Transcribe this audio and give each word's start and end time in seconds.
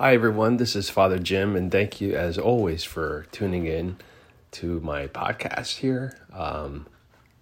Hi, 0.00 0.14
everyone. 0.14 0.58
This 0.58 0.76
is 0.76 0.88
Father 0.88 1.18
Jim, 1.18 1.56
and 1.56 1.72
thank 1.72 2.00
you, 2.00 2.14
as 2.14 2.38
always, 2.38 2.84
for 2.84 3.26
tuning 3.32 3.66
in 3.66 3.96
to 4.52 4.78
my 4.78 5.08
podcast 5.08 5.78
here. 5.78 6.16
Um, 6.32 6.86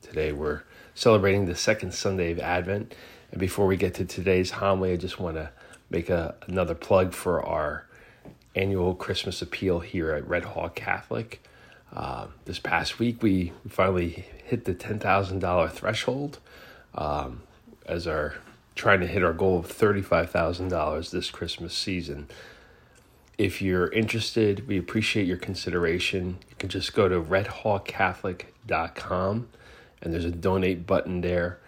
today, 0.00 0.32
we're 0.32 0.62
celebrating 0.94 1.44
the 1.44 1.54
second 1.54 1.92
Sunday 1.92 2.32
of 2.32 2.38
Advent. 2.38 2.94
And 3.30 3.38
before 3.38 3.66
we 3.66 3.76
get 3.76 3.92
to 3.96 4.06
today's 4.06 4.52
homily, 4.52 4.94
I 4.94 4.96
just 4.96 5.20
want 5.20 5.36
to 5.36 5.50
make 5.90 6.08
a, 6.08 6.34
another 6.46 6.74
plug 6.74 7.12
for 7.12 7.44
our 7.44 7.84
annual 8.54 8.94
Christmas 8.94 9.42
appeal 9.42 9.80
here 9.80 10.12
at 10.12 10.26
Red 10.26 10.44
Hawk 10.44 10.74
Catholic. 10.74 11.46
Uh, 11.92 12.28
this 12.46 12.58
past 12.58 12.98
week, 12.98 13.22
we 13.22 13.52
finally 13.68 14.24
hit 14.46 14.64
the 14.64 14.74
$10,000 14.74 15.72
threshold 15.72 16.38
um, 16.94 17.42
as 17.84 18.06
our 18.06 18.36
trying 18.76 19.00
to 19.00 19.06
hit 19.06 19.24
our 19.24 19.32
goal 19.32 19.58
of 19.58 19.66
$35,000 19.66 21.10
this 21.10 21.30
Christmas 21.30 21.74
season. 21.74 22.28
If 23.38 23.60
you're 23.60 23.88
interested, 23.88 24.68
we 24.68 24.78
appreciate 24.78 25.26
your 25.26 25.38
consideration. 25.38 26.38
You 26.48 26.54
can 26.58 26.68
just 26.68 26.94
go 26.94 27.08
to 27.08 27.20
redhawkcatholic.com 27.20 29.48
and 30.02 30.12
there's 30.12 30.24
a 30.24 30.30
donate 30.30 30.86
button 30.86 31.22
there. 31.22 31.58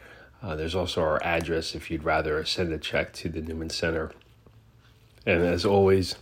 Uh, 0.42 0.54
there's 0.54 0.74
also 0.74 1.02
our 1.02 1.22
address 1.24 1.74
if 1.74 1.90
you'd 1.90 2.04
rather 2.04 2.44
send 2.44 2.72
a 2.72 2.78
check 2.78 3.12
to 3.14 3.28
the 3.28 3.40
Newman 3.40 3.70
Center. 3.70 4.12
And 5.26 5.42
as 5.42 5.64
always, 5.64 6.14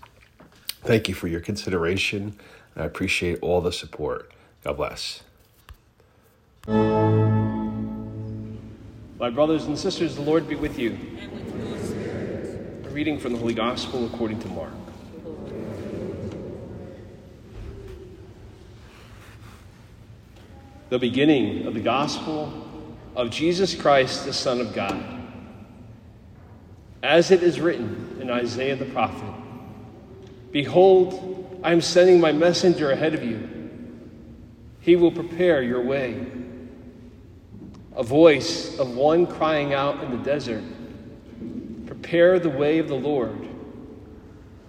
thank 0.82 1.08
you 1.08 1.14
for 1.14 1.28
your 1.28 1.40
consideration. 1.40 2.38
I 2.74 2.84
appreciate 2.84 3.38
all 3.42 3.60
the 3.60 3.72
support. 3.72 4.32
God 4.64 4.76
bless. 4.76 5.22
My 9.18 9.30
brothers 9.30 9.64
and 9.64 9.78
sisters, 9.78 10.14
the 10.14 10.20
Lord 10.20 10.46
be 10.46 10.56
with 10.56 10.78
you. 10.78 10.98
A 12.84 12.88
reading 12.90 13.18
from 13.18 13.32
the 13.32 13.38
Holy 13.38 13.54
Gospel 13.54 14.04
according 14.04 14.40
to 14.40 14.48
Mark. 14.48 14.74
The 20.90 20.98
beginning 20.98 21.66
of 21.66 21.72
the 21.72 21.80
Gospel 21.80 22.68
of 23.16 23.30
Jesus 23.30 23.74
Christ, 23.74 24.26
the 24.26 24.34
Son 24.34 24.60
of 24.60 24.74
God. 24.74 25.02
As 27.02 27.30
it 27.30 27.42
is 27.42 27.58
written 27.58 28.18
in 28.20 28.30
Isaiah 28.30 28.76
the 28.76 28.84
prophet 28.84 29.32
Behold, 30.52 31.58
I 31.64 31.72
am 31.72 31.80
sending 31.80 32.20
my 32.20 32.32
messenger 32.32 32.90
ahead 32.90 33.14
of 33.14 33.24
you. 33.24 33.48
He 34.80 34.94
will 34.94 35.10
prepare 35.10 35.62
your 35.62 35.80
way 35.80 36.26
a 37.96 38.02
voice 38.02 38.78
of 38.78 38.94
one 38.94 39.26
crying 39.26 39.72
out 39.72 40.04
in 40.04 40.10
the 40.10 40.18
desert 40.18 40.62
Prepare 41.86 42.38
the 42.38 42.50
way 42.50 42.78
of 42.78 42.88
the 42.88 42.94
Lord, 42.94 43.48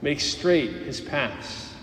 make 0.01 0.19
straight 0.19 0.71
his 0.71 1.01
paths. 1.01 1.73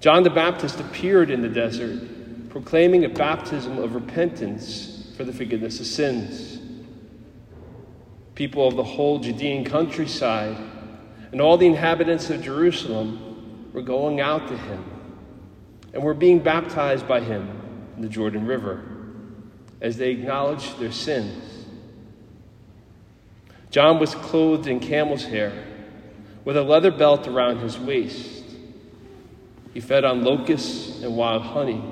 John 0.00 0.22
the 0.22 0.30
Baptist 0.30 0.80
appeared 0.80 1.30
in 1.30 1.42
the 1.42 1.48
desert, 1.48 2.48
proclaiming 2.48 3.04
a 3.04 3.08
baptism 3.08 3.78
of 3.78 3.94
repentance 3.94 5.12
for 5.16 5.24
the 5.24 5.32
forgiveness 5.32 5.80
of 5.80 5.86
sins. 5.86 6.60
People 8.34 8.66
of 8.66 8.76
the 8.76 8.84
whole 8.84 9.18
Judean 9.18 9.64
countryside 9.64 10.56
and 11.32 11.40
all 11.40 11.58
the 11.58 11.66
inhabitants 11.66 12.30
of 12.30 12.42
Jerusalem 12.42 13.70
were 13.74 13.82
going 13.82 14.20
out 14.20 14.48
to 14.48 14.56
him 14.56 14.84
and 15.92 16.02
were 16.02 16.14
being 16.14 16.38
baptized 16.38 17.06
by 17.06 17.20
him 17.20 17.48
in 17.96 18.02
the 18.02 18.08
Jordan 18.08 18.46
River 18.46 18.99
as 19.80 19.96
they 19.96 20.10
acknowledged 20.10 20.78
their 20.78 20.92
sins. 20.92 21.66
John 23.70 23.98
was 23.98 24.14
clothed 24.14 24.66
in 24.66 24.80
camel's 24.80 25.24
hair 25.24 25.52
with 26.44 26.56
a 26.56 26.62
leather 26.62 26.90
belt 26.90 27.28
around 27.28 27.58
his 27.58 27.78
waist. 27.78 28.44
He 29.72 29.80
fed 29.80 30.04
on 30.04 30.24
locusts 30.24 31.02
and 31.02 31.16
wild 31.16 31.42
honey. 31.42 31.82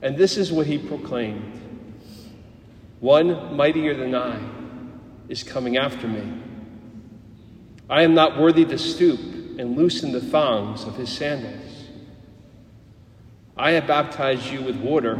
And 0.00 0.16
this 0.16 0.36
is 0.36 0.52
what 0.52 0.66
he 0.66 0.78
proclaimed 0.78 1.60
One 3.00 3.56
mightier 3.56 3.94
than 3.94 4.14
I 4.14 4.38
is 5.28 5.42
coming 5.42 5.76
after 5.76 6.06
me. 6.06 6.42
I 7.90 8.02
am 8.02 8.14
not 8.14 8.38
worthy 8.38 8.64
to 8.66 8.78
stoop 8.78 9.18
and 9.58 9.76
loosen 9.76 10.12
the 10.12 10.20
thongs 10.20 10.84
of 10.84 10.96
his 10.96 11.10
sandals. 11.10 11.88
I 13.56 13.72
have 13.72 13.88
baptized 13.88 14.46
you 14.46 14.62
with 14.62 14.76
water 14.76 15.16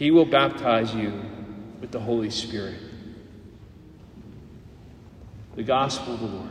he 0.00 0.10
will 0.10 0.24
baptize 0.24 0.94
you 0.94 1.12
with 1.82 1.90
the 1.90 2.00
Holy 2.00 2.30
Spirit. 2.30 2.78
The 5.56 5.62
Gospel 5.62 6.14
of 6.14 6.20
the 6.20 6.26
Lord. 6.26 6.48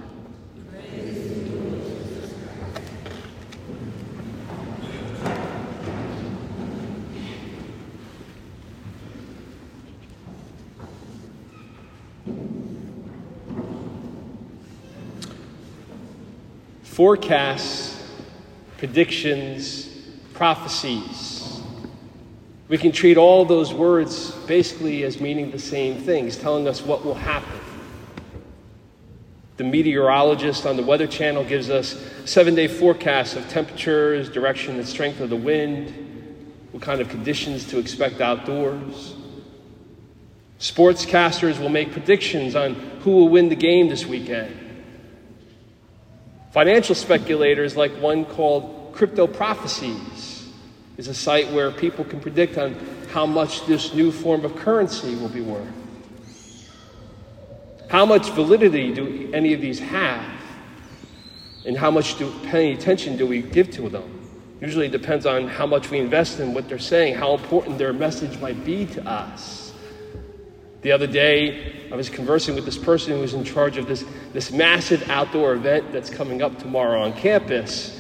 Forecasts, 16.84 18.00
predictions, 18.78 19.90
prophecies 20.36 21.39
we 22.70 22.78
can 22.78 22.92
treat 22.92 23.18
all 23.18 23.44
those 23.46 23.74
words 23.74 24.32
basically 24.46 25.04
as 25.04 25.20
meaning 25.20 25.50
the 25.50 25.60
same 25.60 26.02
things, 26.02 26.38
telling 26.38 26.68
us 26.68 26.84
what 26.84 27.04
will 27.04 27.16
happen. 27.16 27.60
The 29.58 29.64
meteorologist 29.64 30.66
on 30.66 30.78
the 30.78 30.84
Weather 30.84 31.08
Channel 31.08 31.44
gives 31.44 31.70
us 31.70 32.02
seven 32.26 32.56
day 32.56 32.68
forecasts 32.68 33.36
of 33.36 33.50
temperatures, 33.50 34.30
direction, 34.30 34.78
and 34.78 34.88
strength 34.88 35.20
of 35.20 35.30
the 35.30 35.36
wind, 35.36 35.94
what 36.72 36.82
kind 36.84 37.02
of 37.02 37.10
conditions 37.10 37.68
to 37.70 37.80
expect 37.80 38.22
outdoors. 38.22 39.16
Sportscasters 40.60 41.60
will 41.60 41.70
make 41.70 41.92
predictions 41.92 42.56
on 42.56 42.76
who 43.02 43.12
will 43.12 43.30
win 43.30 43.50
the 43.50 43.56
game 43.56 43.90
this 43.90 44.06
weekend. 44.06 44.56
Financial 46.52 46.96
speculators, 46.96 47.76
like 47.76 47.92
one 47.94 48.26
called 48.26 48.92
Crypto 48.94 49.26
Prophecies, 49.26 50.00
is 51.00 51.08
a 51.08 51.14
site 51.14 51.50
where 51.54 51.72
people 51.72 52.04
can 52.04 52.20
predict 52.20 52.58
on 52.58 52.76
how 53.14 53.26
much 53.26 53.66
this 53.66 53.94
new 53.94 54.12
form 54.12 54.44
of 54.44 54.54
currency 54.58 55.16
will 55.16 55.30
be 55.30 55.40
worth. 55.40 55.66
How 57.88 58.06
much 58.06 58.30
validity 58.32 58.94
do 58.94 59.32
any 59.34 59.54
of 59.54 59.62
these 59.62 59.80
have? 59.80 60.22
And 61.66 61.78
how 61.78 61.90
much 61.90 62.18
do, 62.18 62.34
any 62.48 62.74
attention 62.74 63.16
do 63.16 63.26
we 63.26 63.42
give 63.42 63.72
to 63.72 63.88
them? 63.88 64.30
Usually 64.60 64.88
it 64.88 64.92
depends 64.92 65.26
on 65.26 65.48
how 65.48 65.66
much 65.66 65.90
we 65.90 66.00
invest 66.00 66.42
in 66.42 66.54
what 66.54 66.68
they're 66.68 66.78
saying, 66.78 67.16
how 67.16 67.34
important 67.34 67.78
their 67.78 67.94
message 67.94 68.38
might 68.42 68.66
be 68.66 68.86
to 68.88 69.08
us. 69.08 69.72
The 70.82 70.92
other 70.92 71.08
day, 71.08 71.88
I 71.94 71.96
was 71.96 72.10
conversing 72.10 72.56
with 72.56 72.66
this 72.66 72.78
person 72.78 73.14
who 73.14 73.22
was 73.22 73.34
in 73.34 73.46
charge 73.46 73.78
of 73.78 73.88
this, 73.88 74.04
this 74.34 74.52
massive 74.52 75.10
outdoor 75.10 75.54
event 75.54 75.94
that's 75.94 76.10
coming 76.10 76.42
up 76.42 76.60
tomorrow 76.60 77.04
on 77.04 77.14
campus. 77.14 77.99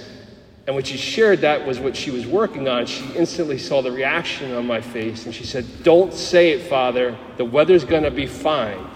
And 0.69 0.75
when 0.75 0.85
she 0.85 0.97
shared 0.97 1.41
that 1.41 1.65
was 1.65 1.79
what 1.79 1.97
she 1.97 2.11
was 2.11 2.27
working 2.27 2.67
on, 2.67 2.85
she 2.85 3.03
instantly 3.13 3.57
saw 3.57 3.81
the 3.81 3.91
reaction 3.91 4.53
on 4.53 4.67
my 4.67 4.81
face 4.81 5.25
and 5.25 5.33
she 5.33 5.43
said, 5.43 5.65
Don't 5.81 6.13
say 6.13 6.51
it, 6.51 6.69
Father. 6.69 7.17
The 7.37 7.45
weather's 7.45 7.83
going 7.83 8.03
to 8.03 8.11
be 8.11 8.27
fine. 8.27 8.87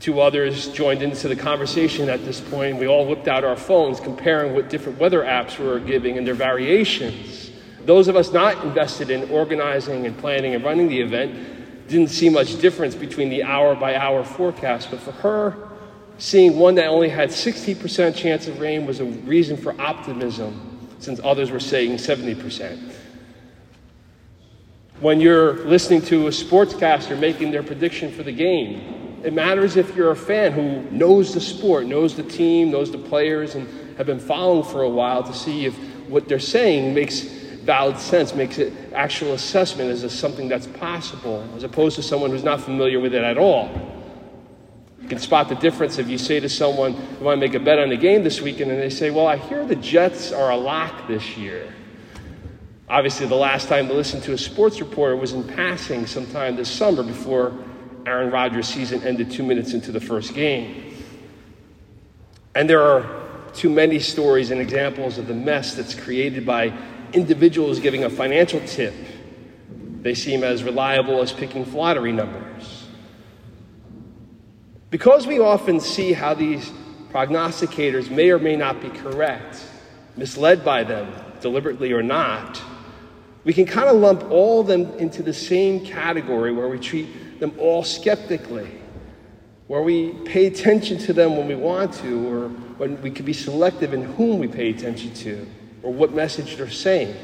Two 0.00 0.22
others 0.22 0.68
joined 0.68 1.02
into 1.02 1.28
the 1.28 1.36
conversation 1.36 2.08
at 2.08 2.24
this 2.24 2.40
point. 2.40 2.78
We 2.78 2.86
all 2.86 3.06
whipped 3.06 3.28
out 3.28 3.44
our 3.44 3.56
phones 3.56 4.00
comparing 4.00 4.54
what 4.54 4.70
different 4.70 4.98
weather 4.98 5.22
apps 5.22 5.58
were 5.58 5.78
giving 5.78 6.16
and 6.16 6.26
their 6.26 6.32
variations. 6.32 7.50
Those 7.84 8.08
of 8.08 8.16
us 8.16 8.32
not 8.32 8.64
invested 8.64 9.10
in 9.10 9.28
organizing 9.28 10.06
and 10.06 10.16
planning 10.16 10.54
and 10.54 10.64
running 10.64 10.88
the 10.88 11.02
event 11.02 11.88
didn't 11.88 12.08
see 12.08 12.30
much 12.30 12.58
difference 12.58 12.94
between 12.94 13.28
the 13.28 13.42
hour 13.42 13.74
by 13.74 13.96
hour 13.96 14.24
forecast, 14.24 14.90
but 14.90 15.00
for 15.00 15.12
her, 15.12 15.68
Seeing 16.18 16.58
one 16.58 16.74
that 16.76 16.86
only 16.86 17.08
had 17.08 17.30
60% 17.30 18.14
chance 18.14 18.46
of 18.46 18.60
rain 18.60 18.86
was 18.86 19.00
a 19.00 19.04
reason 19.04 19.56
for 19.56 19.78
optimism, 19.80 20.88
since 20.98 21.20
others 21.24 21.50
were 21.50 21.60
saying 21.60 21.96
70%. 21.96 22.92
When 25.00 25.20
you're 25.20 25.64
listening 25.64 26.02
to 26.02 26.28
a 26.28 26.30
sportscaster 26.30 27.18
making 27.18 27.50
their 27.50 27.64
prediction 27.64 28.12
for 28.12 28.22
the 28.22 28.30
game, 28.30 29.20
it 29.24 29.32
matters 29.32 29.76
if 29.76 29.96
you're 29.96 30.12
a 30.12 30.16
fan 30.16 30.52
who 30.52 30.82
knows 30.90 31.34
the 31.34 31.40
sport, 31.40 31.86
knows 31.86 32.14
the 32.14 32.22
team, 32.22 32.70
knows 32.70 32.92
the 32.92 32.98
players, 32.98 33.54
and 33.54 33.68
have 33.96 34.06
been 34.06 34.20
following 34.20 34.64
for 34.64 34.82
a 34.82 34.88
while 34.88 35.22
to 35.24 35.34
see 35.34 35.66
if 35.66 35.76
what 36.08 36.28
they're 36.28 36.38
saying 36.38 36.94
makes 36.94 37.20
valid 37.20 37.98
sense, 37.98 38.34
makes 38.34 38.58
it 38.58 38.72
actual 38.94 39.32
assessment 39.34 39.90
as 39.90 40.12
something 40.12 40.48
that's 40.48 40.66
possible, 40.66 41.46
as 41.56 41.62
opposed 41.62 41.96
to 41.96 42.02
someone 42.02 42.30
who's 42.30 42.44
not 42.44 42.60
familiar 42.60 42.98
with 43.00 43.14
it 43.14 43.22
at 43.22 43.38
all. 43.38 43.91
You 45.02 45.08
can 45.08 45.18
spot 45.18 45.48
the 45.48 45.56
difference 45.56 45.98
if 45.98 46.08
you 46.08 46.16
say 46.16 46.40
to 46.40 46.48
someone, 46.48 46.94
You 46.94 47.24
want 47.24 47.40
to 47.40 47.46
make 47.46 47.54
a 47.54 47.60
bet 47.60 47.78
on 47.78 47.90
the 47.90 47.96
game 47.96 48.22
this 48.22 48.40
weekend? 48.40 48.70
And 48.70 48.80
they 48.80 48.90
say, 48.90 49.10
Well, 49.10 49.26
I 49.26 49.36
hear 49.36 49.66
the 49.66 49.76
Jets 49.76 50.32
are 50.32 50.50
a 50.50 50.56
lock 50.56 51.08
this 51.08 51.36
year. 51.36 51.72
Obviously, 52.88 53.26
the 53.26 53.34
last 53.34 53.68
time 53.68 53.88
to 53.88 53.94
listen 53.94 54.20
to 54.22 54.32
a 54.32 54.38
sports 54.38 54.80
reporter 54.80 55.16
was 55.16 55.32
in 55.32 55.44
passing 55.44 56.06
sometime 56.06 56.56
this 56.56 56.70
summer 56.70 57.02
before 57.02 57.52
Aaron 58.06 58.30
Rodgers' 58.30 58.68
season 58.68 59.02
ended 59.02 59.30
two 59.30 59.42
minutes 59.42 59.72
into 59.72 59.92
the 59.92 60.00
first 60.00 60.34
game. 60.34 60.94
And 62.54 62.68
there 62.68 62.82
are 62.82 63.22
too 63.54 63.70
many 63.70 63.98
stories 63.98 64.50
and 64.50 64.60
examples 64.60 65.18
of 65.18 65.26
the 65.26 65.34
mess 65.34 65.74
that's 65.74 65.94
created 65.94 66.44
by 66.44 66.72
individuals 67.12 67.80
giving 67.80 68.04
a 68.04 68.10
financial 68.10 68.60
tip. 68.66 68.94
They 70.02 70.14
seem 70.14 70.42
as 70.42 70.64
reliable 70.64 71.22
as 71.22 71.32
picking 71.32 71.70
lottery 71.72 72.12
numbers. 72.12 72.81
Because 74.92 75.26
we 75.26 75.38
often 75.38 75.80
see 75.80 76.12
how 76.12 76.34
these 76.34 76.70
prognosticators 77.10 78.10
may 78.10 78.30
or 78.30 78.38
may 78.38 78.56
not 78.56 78.82
be 78.82 78.90
correct, 78.90 79.64
misled 80.18 80.62
by 80.66 80.84
them, 80.84 81.10
deliberately 81.40 81.94
or 81.94 82.02
not, 82.02 82.60
we 83.44 83.54
can 83.54 83.64
kind 83.64 83.88
of 83.88 83.96
lump 83.96 84.30
all 84.30 84.60
of 84.60 84.66
them 84.66 84.92
into 84.98 85.22
the 85.22 85.32
same 85.32 85.82
category 85.82 86.52
where 86.52 86.68
we 86.68 86.78
treat 86.78 87.40
them 87.40 87.54
all 87.58 87.82
skeptically, 87.82 88.70
where 89.66 89.80
we 89.80 90.10
pay 90.26 90.44
attention 90.44 90.98
to 90.98 91.14
them 91.14 91.38
when 91.38 91.48
we 91.48 91.54
want 91.54 91.94
to, 91.94 92.28
or 92.30 92.48
when 92.76 93.00
we 93.00 93.10
can 93.10 93.24
be 93.24 93.32
selective 93.32 93.94
in 93.94 94.02
whom 94.02 94.40
we 94.40 94.46
pay 94.46 94.68
attention 94.68 95.14
to, 95.14 95.48
or 95.82 95.90
what 95.90 96.12
message 96.12 96.56
they're 96.56 96.68
saying. 96.68 97.16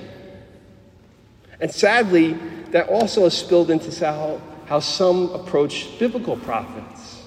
And 1.61 1.71
sadly, 1.71 2.33
that 2.71 2.89
also 2.89 3.25
has 3.25 3.37
spilled 3.37 3.71
into 3.71 3.93
how, 4.07 4.41
how 4.65 4.81
some 4.81 5.31
approach 5.35 5.99
biblical 5.99 6.39
prophets, 6.39 7.18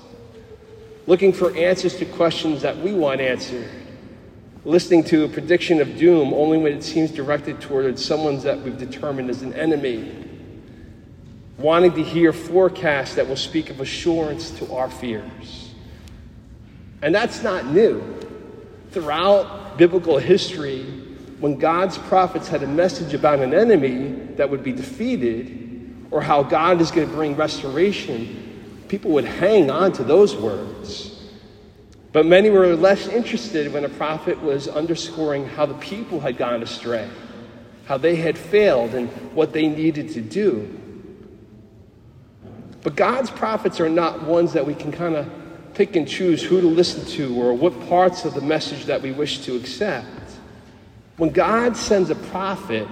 looking 1.11 1.33
for 1.33 1.53
answers 1.57 1.97
to 1.97 2.05
questions 2.05 2.61
that 2.61 2.77
we 2.77 2.93
want 2.93 3.19
answered 3.19 3.69
listening 4.63 5.03
to 5.03 5.25
a 5.25 5.27
prediction 5.27 5.81
of 5.81 5.97
doom 5.97 6.33
only 6.33 6.57
when 6.57 6.71
it 6.71 6.81
seems 6.81 7.11
directed 7.11 7.59
toward 7.59 7.99
someone 7.99 8.39
that 8.39 8.57
we've 8.61 8.77
determined 8.77 9.29
as 9.29 9.41
an 9.41 9.53
enemy, 9.53 10.09
wanting 11.57 11.91
to 11.91 12.01
hear 12.01 12.31
forecasts 12.31 13.15
that 13.15 13.27
will 13.27 13.35
speak 13.35 13.69
of 13.69 13.81
assurance 13.81 14.51
to 14.51 14.73
our 14.73 14.89
fears. 14.89 15.73
And 17.01 17.13
that's 17.13 17.43
not 17.43 17.65
new. 17.65 18.01
Throughout 18.91 19.77
biblical 19.77 20.17
history, 20.17 20.83
when 21.41 21.57
God's 21.57 21.97
prophets 21.97 22.47
had 22.47 22.63
a 22.63 22.67
message 22.67 23.13
about 23.13 23.39
an 23.39 23.53
enemy 23.53 24.11
that 24.37 24.49
would 24.49 24.63
be 24.63 24.71
defeated, 24.71 26.07
or 26.09 26.21
how 26.21 26.41
God 26.41 26.79
is 26.79 26.89
going 26.89 27.05
to 27.05 27.13
bring 27.13 27.35
restoration, 27.35 28.40
people 28.91 29.11
would 29.11 29.23
hang 29.23 29.71
on 29.71 29.93
to 29.93 30.03
those 30.03 30.35
words. 30.35 31.17
But 32.11 32.25
many 32.25 32.49
were 32.49 32.75
less 32.75 33.07
interested 33.07 33.71
when 33.71 33.85
a 33.85 33.89
prophet 33.89 34.41
was 34.41 34.67
underscoring 34.67 35.47
how 35.47 35.65
the 35.65 35.75
people 35.75 36.19
had 36.19 36.35
gone 36.35 36.61
astray, 36.61 37.09
how 37.85 37.97
they 37.97 38.17
had 38.17 38.37
failed, 38.37 38.93
and 38.93 39.07
what 39.33 39.53
they 39.53 39.69
needed 39.69 40.09
to 40.09 40.21
do. 40.21 40.77
But 42.81 42.97
God's 42.97 43.31
prophets 43.31 43.79
are 43.79 43.87
not 43.87 44.23
ones 44.23 44.51
that 44.51 44.67
we 44.67 44.75
can 44.75 44.91
kind 44.91 45.15
of 45.15 45.31
pick 45.73 45.95
and 45.95 46.05
choose 46.05 46.43
who 46.43 46.59
to 46.59 46.67
listen 46.67 47.05
to 47.11 47.41
or 47.41 47.53
what 47.53 47.87
parts 47.87 48.25
of 48.25 48.33
the 48.33 48.41
message 48.41 48.87
that 48.87 49.01
we 49.01 49.13
wish 49.13 49.39
to 49.45 49.55
accept. 49.55 50.05
When 51.15 51.29
God 51.29 51.77
sends 51.77 52.09
a 52.09 52.15
prophet, 52.15 52.89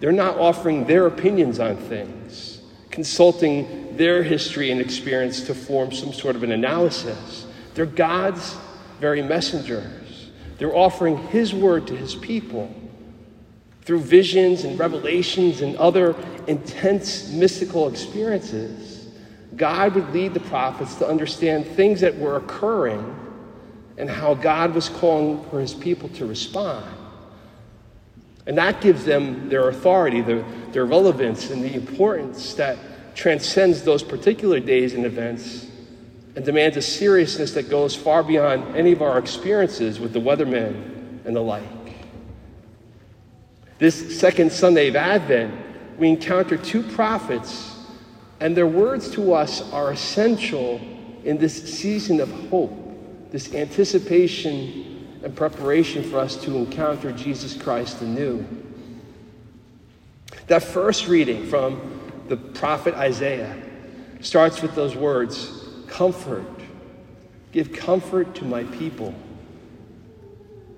they're 0.00 0.12
not 0.12 0.38
offering 0.38 0.86
their 0.86 1.06
opinions 1.06 1.60
on 1.60 1.76
things, 1.76 2.55
consulting 2.96 3.94
their 3.98 4.22
history 4.22 4.70
and 4.70 4.80
experience 4.80 5.42
to 5.42 5.54
form 5.54 5.92
some 5.92 6.14
sort 6.14 6.34
of 6.34 6.42
an 6.42 6.50
analysis. 6.50 7.46
They're 7.74 7.84
God's 7.84 8.56
very 9.00 9.20
messengers. 9.20 10.30
They're 10.56 10.74
offering 10.74 11.18
His 11.28 11.52
word 11.52 11.86
to 11.88 11.94
His 11.94 12.14
people 12.14 12.74
through 13.82 14.00
visions 14.00 14.64
and 14.64 14.78
revelations 14.78 15.60
and 15.60 15.76
other 15.76 16.16
intense 16.46 17.30
mystical 17.32 17.86
experiences. 17.86 19.08
God 19.56 19.94
would 19.94 20.10
lead 20.14 20.32
the 20.32 20.40
prophets 20.40 20.94
to 20.94 21.06
understand 21.06 21.66
things 21.66 22.00
that 22.00 22.16
were 22.16 22.36
occurring 22.36 23.14
and 23.98 24.08
how 24.08 24.32
God 24.32 24.74
was 24.74 24.88
calling 24.88 25.44
for 25.50 25.60
His 25.60 25.74
people 25.74 26.08
to 26.08 26.24
respond. 26.24 26.95
And 28.46 28.56
that 28.58 28.80
gives 28.80 29.04
them 29.04 29.48
their 29.48 29.68
authority, 29.68 30.20
their, 30.20 30.44
their 30.70 30.86
relevance, 30.86 31.50
and 31.50 31.62
the 31.62 31.74
importance 31.74 32.54
that 32.54 32.78
transcends 33.14 33.82
those 33.82 34.02
particular 34.02 34.60
days 34.60 34.94
and 34.94 35.04
events 35.04 35.66
and 36.36 36.44
demands 36.44 36.76
a 36.76 36.82
seriousness 36.82 37.52
that 37.52 37.68
goes 37.70 37.96
far 37.96 38.22
beyond 38.22 38.76
any 38.76 38.92
of 38.92 39.02
our 39.02 39.18
experiences 39.18 39.98
with 39.98 40.12
the 40.12 40.20
weathermen 40.20 41.24
and 41.24 41.34
the 41.34 41.40
like. 41.40 41.64
This 43.78 44.18
second 44.18 44.52
Sunday 44.52 44.88
of 44.88 44.96
Advent, 44.96 45.98
we 45.98 46.08
encounter 46.08 46.56
two 46.56 46.82
prophets, 46.82 47.74
and 48.38 48.56
their 48.56 48.66
words 48.66 49.10
to 49.12 49.32
us 49.32 49.62
are 49.72 49.90
essential 49.90 50.80
in 51.24 51.38
this 51.38 51.78
season 51.78 52.20
of 52.20 52.30
hope, 52.48 52.72
this 53.32 53.52
anticipation 53.54 54.95
and 55.26 55.34
preparation 55.34 56.04
for 56.04 56.20
us 56.20 56.36
to 56.36 56.56
encounter 56.56 57.10
Jesus 57.10 57.60
Christ 57.60 58.00
anew. 58.00 58.46
That 60.46 60.62
first 60.62 61.08
reading 61.08 61.48
from 61.48 61.80
the 62.28 62.36
prophet 62.36 62.94
Isaiah 62.94 63.60
starts 64.20 64.62
with 64.62 64.76
those 64.76 64.94
words 64.94 65.64
comfort. 65.88 66.46
Give 67.50 67.72
comfort 67.72 68.36
to 68.36 68.44
my 68.44 68.62
people. 68.78 69.16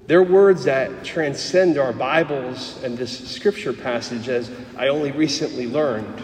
They're 0.06 0.22
words 0.22 0.64
that 0.64 1.04
transcend 1.04 1.76
our 1.76 1.92
Bibles 1.92 2.82
and 2.82 2.96
this 2.96 3.28
scripture 3.28 3.74
passage, 3.74 4.30
as 4.30 4.50
I 4.78 4.88
only 4.88 5.12
recently 5.12 5.66
learned. 5.66 6.22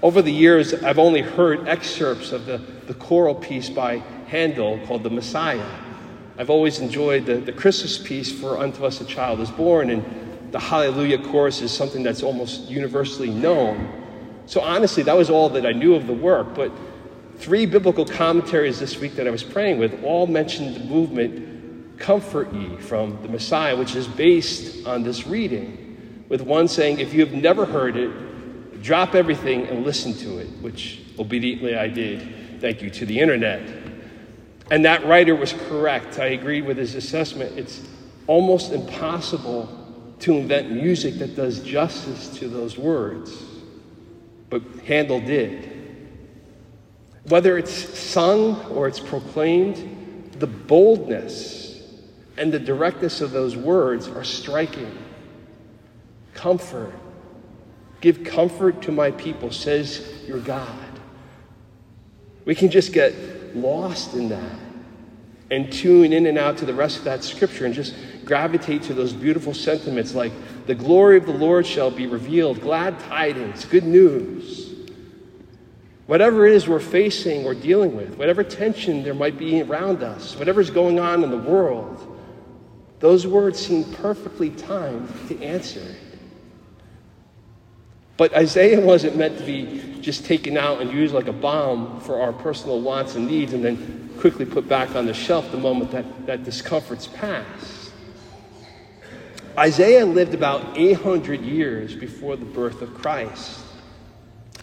Over 0.00 0.22
the 0.22 0.30
years, 0.30 0.74
I've 0.74 1.00
only 1.00 1.22
heard 1.22 1.66
excerpts 1.66 2.30
of 2.30 2.46
the, 2.46 2.58
the 2.86 2.94
choral 2.94 3.34
piece 3.34 3.68
by 3.68 3.96
Handel 4.28 4.78
called 4.86 5.02
The 5.02 5.10
Messiah. 5.10 5.87
I've 6.38 6.50
always 6.50 6.78
enjoyed 6.78 7.26
the, 7.26 7.36
the 7.36 7.52
Christmas 7.52 7.98
piece 7.98 8.32
for 8.32 8.58
Unto 8.58 8.84
Us 8.84 9.00
a 9.00 9.04
Child 9.04 9.40
is 9.40 9.50
Born, 9.50 9.90
and 9.90 10.52
the 10.52 10.60
Hallelujah 10.60 11.18
chorus 11.18 11.60
is 11.60 11.70
something 11.72 12.02
that's 12.02 12.22
almost 12.22 12.70
universally 12.70 13.30
known. 13.30 13.92
So 14.46 14.62
honestly, 14.62 15.02
that 15.02 15.16
was 15.16 15.28
all 15.28 15.50
that 15.50 15.66
I 15.66 15.72
knew 15.72 15.94
of 15.94 16.06
the 16.06 16.14
work, 16.14 16.54
but 16.54 16.72
Three 17.38 17.66
biblical 17.66 18.04
commentaries 18.04 18.80
this 18.80 18.98
week 18.98 19.14
that 19.14 19.28
I 19.28 19.30
was 19.30 19.44
praying 19.44 19.78
with 19.78 20.02
all 20.02 20.26
mentioned 20.26 20.74
the 20.74 20.80
movement 20.80 21.96
Comfort 22.00 22.52
Ye 22.52 22.76
from 22.78 23.22
the 23.22 23.28
Messiah, 23.28 23.76
which 23.76 23.94
is 23.94 24.08
based 24.08 24.84
on 24.86 25.04
this 25.04 25.26
reading, 25.26 26.24
with 26.28 26.40
one 26.40 26.66
saying, 26.66 26.98
If 26.98 27.14
you 27.14 27.20
have 27.20 27.32
never 27.32 27.64
heard 27.64 27.96
it, 27.96 28.82
drop 28.82 29.14
everything 29.14 29.66
and 29.68 29.84
listen 29.84 30.14
to 30.14 30.38
it, 30.38 30.48
which 30.60 31.00
obediently 31.18 31.76
I 31.76 31.86
did. 31.86 32.60
Thank 32.60 32.82
you 32.82 32.90
to 32.90 33.06
the 33.06 33.18
internet. 33.20 33.77
And 34.70 34.84
that 34.84 35.06
writer 35.06 35.34
was 35.34 35.52
correct. 35.52 36.18
I 36.18 36.26
agreed 36.26 36.66
with 36.66 36.76
his 36.76 36.94
assessment. 36.94 37.58
It's 37.58 37.80
almost 38.26 38.72
impossible 38.72 39.74
to 40.20 40.36
invent 40.36 40.70
music 40.70 41.14
that 41.18 41.36
does 41.36 41.60
justice 41.60 42.36
to 42.38 42.48
those 42.48 42.76
words. 42.76 43.44
But 44.50 44.62
Handel 44.86 45.20
did. 45.20 45.74
Whether 47.28 47.56
it's 47.56 47.72
sung 47.72 48.64
or 48.66 48.88
it's 48.88 49.00
proclaimed, 49.00 50.32
the 50.38 50.46
boldness 50.46 51.82
and 52.36 52.52
the 52.52 52.58
directness 52.58 53.20
of 53.20 53.30
those 53.30 53.56
words 53.56 54.06
are 54.08 54.24
striking. 54.24 54.96
Comfort. 56.34 56.94
Give 58.00 58.22
comfort 58.22 58.82
to 58.82 58.92
my 58.92 59.10
people, 59.12 59.50
says 59.50 60.06
your 60.26 60.38
God. 60.38 60.68
We 62.44 62.54
can 62.54 62.70
just 62.70 62.92
get 62.92 63.14
lost 63.56 64.14
in 64.14 64.28
that 64.28 64.67
and 65.50 65.72
tune 65.72 66.12
in 66.12 66.26
and 66.26 66.38
out 66.38 66.58
to 66.58 66.66
the 66.66 66.74
rest 66.74 66.98
of 66.98 67.04
that 67.04 67.24
scripture 67.24 67.64
and 67.64 67.74
just 67.74 67.94
gravitate 68.24 68.82
to 68.82 68.94
those 68.94 69.12
beautiful 69.12 69.54
sentiments 69.54 70.14
like 70.14 70.32
the 70.66 70.74
glory 70.74 71.16
of 71.16 71.24
the 71.24 71.32
Lord 71.32 71.66
shall 71.66 71.90
be 71.90 72.06
revealed, 72.06 72.60
glad 72.60 72.98
tidings, 73.00 73.64
good 73.64 73.84
news. 73.84 74.74
Whatever 76.06 76.46
it 76.46 76.54
is 76.54 76.68
we're 76.68 76.80
facing 76.80 77.46
or 77.46 77.54
dealing 77.54 77.96
with, 77.96 78.16
whatever 78.16 78.42
tension 78.42 79.02
there 79.02 79.14
might 79.14 79.38
be 79.38 79.62
around 79.62 80.02
us, 80.02 80.36
whatever's 80.36 80.70
going 80.70 80.98
on 80.98 81.24
in 81.24 81.30
the 81.30 81.38
world, 81.38 82.18
those 83.00 83.26
words 83.26 83.64
seem 83.64 83.84
perfectly 83.94 84.50
timed 84.50 85.08
to 85.28 85.42
answer. 85.42 85.94
But 88.16 88.34
Isaiah 88.34 88.80
wasn't 88.80 89.16
meant 89.16 89.38
to 89.38 89.44
be 89.44 90.00
just 90.00 90.24
taken 90.24 90.56
out 90.56 90.80
and 90.80 90.90
used 90.90 91.14
like 91.14 91.28
a 91.28 91.32
balm 91.32 92.00
for 92.00 92.20
our 92.20 92.32
personal 92.32 92.80
wants 92.80 93.14
and 93.14 93.26
needs 93.26 93.52
and 93.52 93.64
then 93.64 94.07
quickly 94.18 94.44
put 94.44 94.68
back 94.68 94.94
on 94.94 95.06
the 95.06 95.14
shelf 95.14 95.50
the 95.50 95.58
moment 95.58 95.90
that, 95.92 96.26
that 96.26 96.44
discomfort's 96.44 97.06
passed. 97.06 97.92
Isaiah 99.56 100.06
lived 100.06 100.34
about 100.34 100.78
800 100.78 101.40
years 101.40 101.94
before 101.94 102.36
the 102.36 102.44
birth 102.44 102.80
of 102.80 102.94
Christ. 102.94 103.60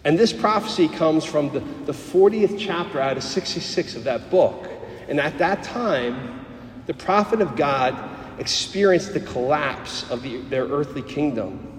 And 0.05 0.17
this 0.17 0.31
prophecy 0.31 0.87
comes 0.87 1.25
from 1.25 1.51
the, 1.51 1.59
the 1.59 1.91
40th 1.91 2.57
chapter 2.59 3.01
out 3.01 3.17
of 3.17 3.23
66 3.23 3.95
of 3.95 4.03
that 4.05 4.29
book. 4.29 4.69
And 5.09 5.19
at 5.19 5.37
that 5.39 5.63
time, 5.63 6.45
the 6.85 6.93
prophet 6.93 7.41
of 7.41 7.55
God 7.55 7.97
experienced 8.39 9.13
the 9.13 9.19
collapse 9.19 10.09
of 10.09 10.21
the, 10.21 10.37
their 10.43 10.65
earthly 10.65 11.01
kingdom. 11.01 11.74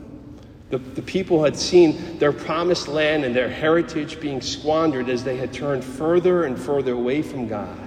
The, 0.71 0.79
the 0.79 1.03
people 1.03 1.45
had 1.45 1.57
seen 1.57 2.19
their 2.19 2.33
promised 2.33 2.89
land 2.89 3.25
and 3.25 3.35
their 3.35 3.49
heritage 3.49 4.21
being 4.21 4.41
squandered 4.41 5.09
as 5.09 5.23
they 5.23 5.37
had 5.37 5.53
turned 5.53 5.85
further 5.85 6.45
and 6.45 6.59
further 6.59 6.93
away 6.93 7.23
from 7.23 7.47
God. 7.47 7.79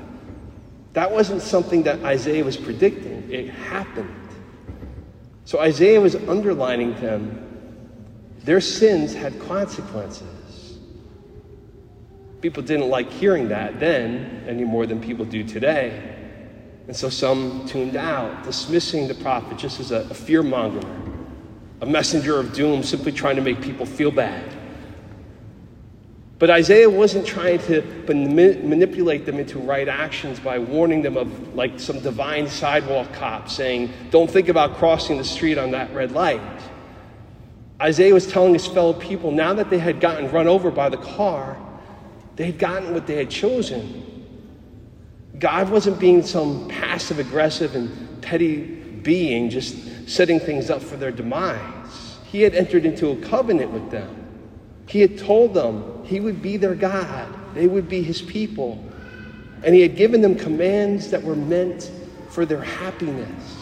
That 0.94 1.12
wasn't 1.12 1.42
something 1.42 1.84
that 1.84 2.04
Isaiah 2.04 2.44
was 2.44 2.58
predicting, 2.58 3.30
it 3.32 3.50
happened. 3.50 4.16
So 5.46 5.60
Isaiah 5.60 6.00
was 6.00 6.16
underlining 6.16 6.94
them 7.02 7.50
their 8.44 8.62
sins 8.62 9.14
had 9.14 9.40
consequences. 9.42 10.80
People 12.42 12.64
didn't 12.64 12.90
like 12.90 13.12
hearing 13.12 13.50
that 13.50 13.80
then 13.80 14.44
any 14.48 14.64
more 14.64 14.86
than 14.86 15.02
people 15.02 15.26
do 15.26 15.44
today. 15.44 16.16
And 16.88 16.96
so 16.96 17.10
some 17.10 17.68
tuned 17.68 17.96
out, 17.96 18.44
dismissing 18.44 19.08
the 19.08 19.14
prophet 19.14 19.58
just 19.58 19.80
as 19.80 19.92
a, 19.92 20.08
a 20.10 20.14
fear 20.14 20.42
monger, 20.42 20.82
a 21.82 21.86
messenger 21.86 22.40
of 22.40 22.54
doom, 22.54 22.84
simply 22.84 23.12
trying 23.12 23.36
to 23.36 23.42
make 23.42 23.62
people 23.62 23.86
feel 23.86 24.12
bad. 24.12 24.44
But 26.40 26.50
Isaiah 26.50 26.90
wasn't 26.90 27.28
trying 27.28 27.60
to 27.64 27.82
manipulate 28.08 29.26
them 29.26 29.40
into 29.40 29.60
right 29.60 29.88
actions 29.88 30.40
by 30.40 30.58
warning 30.58 31.02
them 31.02 31.18
of 31.18 31.54
like 31.54 31.80
some 31.80 32.00
divine 32.00 32.48
sidewalk 32.48 33.12
cop 33.12 33.50
saying, 33.50 33.92
Don't 34.10 34.32
think 34.32 34.48
about 34.48 34.78
crossing 34.78 35.18
the 35.18 35.24
street 35.26 35.58
on 35.58 35.72
that 35.72 35.94
red 35.94 36.14
light. 36.14 36.42
Isaiah 37.82 38.14
was 38.14 38.26
telling 38.26 38.54
his 38.54 38.66
fellow 38.68 38.94
people 38.94 39.32
now 39.32 39.54
that 39.54 39.70
they 39.70 39.80
had 39.80 40.00
gotten 40.00 40.32
run 40.32 40.48
over 40.48 40.72
by 40.72 40.88
the 40.88 40.98
car, 40.98 41.58
they 42.38 42.46
had 42.46 42.58
gotten 42.58 42.94
what 42.94 43.06
they 43.06 43.16
had 43.16 43.30
chosen. 43.30 44.06
God 45.40 45.70
wasn't 45.70 46.00
being 46.00 46.24
some 46.24 46.70
passive 46.70 47.20
aggressive 47.20 47.76
and 47.76 48.22
petty 48.22 48.62
being 49.04 49.50
just 49.50 49.76
setting 50.10 50.39
things 50.39 50.72
up 50.72 50.82
for 50.82 50.98
their 50.98 51.12
demise. 51.12 52.18
He 52.25 52.42
had 52.42 52.56
entered 52.56 52.84
into 52.84 53.10
a 53.10 53.16
covenant 53.18 53.72
with 53.72 53.92
them. 53.92 54.16
He 54.88 55.01
had 55.01 55.20
told 55.20 55.54
them 55.54 56.04
he 56.04 56.20
would 56.20 56.42
be 56.42 56.58
their 56.58 56.74
God, 56.74 57.28
they 57.54 57.68
would 57.68 57.88
be 57.88 58.01
his 58.01 58.22
people. 58.22 58.84
And 59.63 59.75
he 59.75 59.82
had 59.82 59.96
given 59.96 60.22
them 60.22 60.36
commands 60.36 61.12
that 61.12 61.22
were 61.22 61.36
meant 61.36 61.92
for 62.30 62.46
their 62.46 62.62
happiness, 62.62 63.58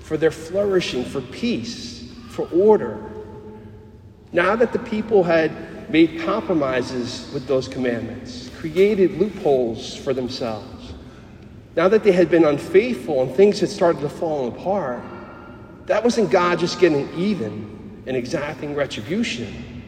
for 0.00 0.16
their 0.16 0.30
flourishing, 0.30 1.04
for 1.04 1.20
peace, 1.20 2.08
for 2.28 2.48
order. 2.50 3.02
Now 4.32 4.54
that 4.56 4.72
the 4.72 4.78
people 4.78 5.24
had 5.24 5.90
made 5.90 6.20
compromises 6.20 7.28
with 7.34 7.46
those 7.46 7.66
commandments, 7.66 8.50
created 8.56 9.18
loopholes 9.18 9.96
for 9.96 10.14
themselves, 10.14 10.92
now 11.74 11.88
that 11.88 12.04
they 12.04 12.12
had 12.12 12.30
been 12.30 12.44
unfaithful 12.44 13.22
and 13.22 13.34
things 13.34 13.60
had 13.60 13.68
started 13.68 14.00
to 14.02 14.08
fall 14.08 14.48
apart, 14.48 15.02
that 15.86 16.02
wasn't 16.02 16.30
God 16.30 16.58
just 16.58 16.78
getting 16.80 17.12
even 17.14 18.02
and 18.06 18.16
exacting 18.16 18.74
retribution. 18.74 19.82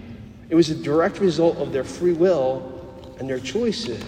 It 0.48 0.54
was 0.54 0.70
a 0.70 0.74
direct 0.74 1.20
result 1.20 1.56
of 1.58 1.72
their 1.72 1.84
free 1.84 2.12
will 2.12 2.70
and 3.18 3.28
their 3.28 3.40
choices. 3.40 4.02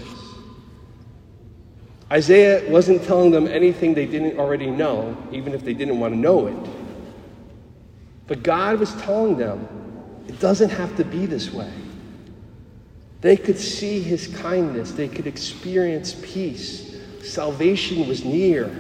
Isaiah 2.11 2.71
wasn't 2.71 3.03
telling 3.03 3.33
them 3.33 3.49
anything 3.49 3.95
they 3.95 4.07
didn't 4.07 4.39
already 4.39 4.71
know, 4.71 5.17
even 5.33 5.55
if 5.55 5.65
they 5.65 5.75
didn't 5.75 5.99
want 5.99 6.15
to 6.15 6.19
know 6.19 6.47
it. 6.47 6.71
But 8.29 8.43
God 8.43 8.79
was 8.79 8.95
telling 9.03 9.37
them 9.37 9.67
it 10.29 10.39
doesn't 10.39 10.71
have 10.71 10.97
to 10.97 11.05
be 11.05 11.27
this 11.27 11.53
way. 11.53 11.73
They 13.21 13.37
could 13.37 13.59
see 13.59 14.01
his 14.01 14.29
kindness, 14.29 14.93
they 14.93 15.09
could 15.09 15.27
experience 15.27 16.15
peace. 16.23 16.97
Salvation 17.25 18.07
was 18.07 18.25
near. 18.25 18.71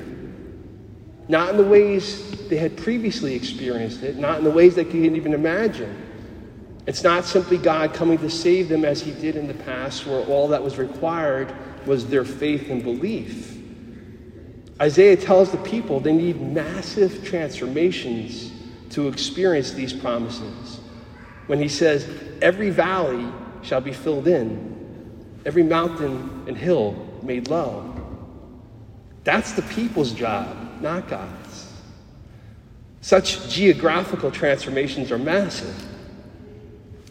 Not 1.28 1.50
in 1.50 1.56
the 1.56 1.64
ways 1.64 2.48
they 2.48 2.56
had 2.56 2.76
previously 2.76 3.34
experienced 3.34 4.02
it, 4.02 4.16
not 4.16 4.38
in 4.38 4.44
the 4.44 4.50
ways 4.50 4.74
that 4.76 4.84
they 4.84 4.90
could 4.90 5.16
even 5.16 5.34
imagine. 5.34 6.04
It's 6.86 7.02
not 7.02 7.24
simply 7.24 7.58
God 7.58 7.94
coming 7.94 8.18
to 8.18 8.30
save 8.30 8.68
them 8.68 8.84
as 8.84 9.02
he 9.02 9.10
did 9.10 9.34
in 9.34 9.48
the 9.48 9.54
past, 9.54 10.06
where 10.06 10.20
all 10.26 10.48
that 10.48 10.62
was 10.62 10.78
required 10.78 11.52
was 11.84 12.06
their 12.06 12.24
faith 12.24 12.70
and 12.70 12.82
belief. 12.82 13.58
Isaiah 14.80 15.16
tells 15.16 15.50
the 15.50 15.58
people 15.58 16.00
they 16.00 16.12
need 16.12 16.40
massive 16.40 17.24
transformations 17.24 18.52
to 18.90 19.08
experience 19.08 19.72
these 19.72 19.92
promises 19.92 20.80
when 21.46 21.58
he 21.58 21.68
says, 21.68 22.08
Every 22.40 22.70
valley 22.70 23.26
shall 23.62 23.80
be 23.80 23.92
filled 23.92 24.28
in, 24.28 25.40
every 25.44 25.62
mountain 25.62 26.44
and 26.46 26.56
hill 26.56 26.94
made 27.22 27.48
low. 27.48 27.95
That's 29.26 29.52
the 29.52 29.62
people's 29.62 30.12
job, 30.12 30.56
not 30.80 31.08
God's. 31.08 31.72
Such 33.00 33.50
geographical 33.50 34.30
transformations 34.30 35.10
are 35.10 35.18
massive. 35.18 35.74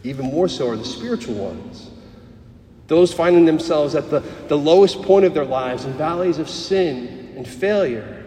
Even 0.02 0.24
more 0.24 0.48
so 0.48 0.70
are 0.70 0.76
the 0.76 0.84
spiritual 0.84 1.34
ones. 1.34 1.90
Those 2.86 3.12
finding 3.12 3.44
themselves 3.44 3.94
at 3.94 4.08
the, 4.08 4.20
the 4.48 4.56
lowest 4.56 5.02
point 5.02 5.26
of 5.26 5.34
their 5.34 5.44
lives 5.44 5.84
in 5.84 5.92
valleys 5.92 6.38
of 6.38 6.48
sin 6.48 7.34
and 7.36 7.46
failure. 7.46 8.24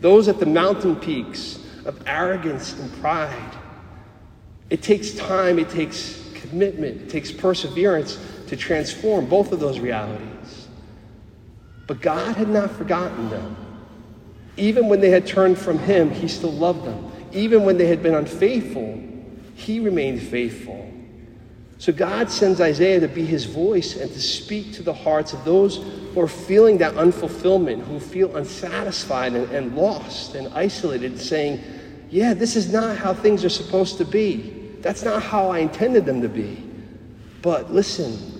Those 0.00 0.26
at 0.26 0.40
the 0.40 0.46
mountain 0.46 0.96
peaks 0.96 1.60
of 1.84 2.02
arrogance 2.08 2.76
and 2.76 2.92
pride 2.94 3.54
it 4.70 4.82
takes 4.82 5.12
time, 5.12 5.60
it 5.60 5.68
takes 5.68 6.20
commitment, 6.34 7.02
it 7.02 7.08
takes 7.08 7.30
perseverance 7.30 8.18
to 8.48 8.56
transform 8.56 9.26
both 9.26 9.52
of 9.52 9.60
those 9.60 9.78
realities. 9.78 10.63
But 11.86 12.00
God 12.00 12.36
had 12.36 12.48
not 12.48 12.70
forgotten 12.70 13.28
them. 13.30 13.56
Even 14.56 14.88
when 14.88 15.00
they 15.00 15.10
had 15.10 15.26
turned 15.26 15.58
from 15.58 15.78
Him, 15.78 16.10
He 16.10 16.28
still 16.28 16.52
loved 16.52 16.84
them. 16.84 17.10
Even 17.32 17.64
when 17.64 17.76
they 17.76 17.86
had 17.86 18.02
been 18.02 18.14
unfaithful, 18.14 19.02
He 19.54 19.80
remained 19.80 20.22
faithful. 20.22 20.80
So 21.78 21.92
God 21.92 22.30
sends 22.30 22.60
Isaiah 22.60 23.00
to 23.00 23.08
be 23.08 23.24
His 23.26 23.44
voice 23.44 23.96
and 23.96 24.10
to 24.10 24.20
speak 24.20 24.72
to 24.74 24.82
the 24.82 24.94
hearts 24.94 25.32
of 25.32 25.44
those 25.44 25.78
who 26.14 26.20
are 26.20 26.28
feeling 26.28 26.78
that 26.78 26.94
unfulfillment, 26.94 27.82
who 27.82 28.00
feel 28.00 28.36
unsatisfied 28.36 29.34
and, 29.34 29.50
and 29.50 29.76
lost 29.76 30.34
and 30.34 30.48
isolated, 30.54 31.20
saying, 31.20 31.62
Yeah, 32.10 32.32
this 32.32 32.56
is 32.56 32.72
not 32.72 32.96
how 32.96 33.12
things 33.12 33.44
are 33.44 33.50
supposed 33.50 33.98
to 33.98 34.04
be. 34.04 34.76
That's 34.80 35.02
not 35.02 35.22
how 35.22 35.50
I 35.50 35.58
intended 35.58 36.06
them 36.06 36.22
to 36.22 36.28
be. 36.28 36.62
But 37.42 37.72
listen, 37.72 38.33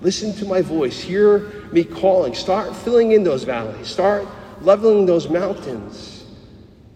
listen 0.00 0.32
to 0.34 0.44
my 0.44 0.62
voice. 0.62 1.00
Hear 1.00 1.40
me 1.72 1.84
calling. 1.84 2.34
Start 2.34 2.74
filling 2.76 3.12
in 3.12 3.24
those 3.24 3.44
valleys. 3.44 3.88
Start 3.88 4.26
leveling 4.60 5.06
those 5.06 5.28
mountains. 5.28 6.24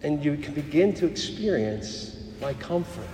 And 0.01 0.23
you 0.23 0.37
can 0.37 0.53
begin 0.53 0.93
to 0.95 1.05
experience 1.05 2.17
my 2.41 2.53
comfort. 2.55 3.05